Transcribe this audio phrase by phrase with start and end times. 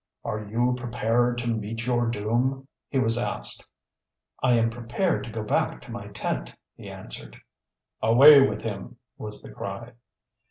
[0.25, 3.67] "Are you prepared to meet your doom?" he was asked.
[4.41, 7.37] "I am prepared to go back to my tent," he answered.
[8.01, 9.91] "Away with him!" was the cry.